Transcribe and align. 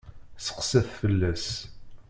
Seqsi-t 0.45 0.87
fell-as. 0.99 1.47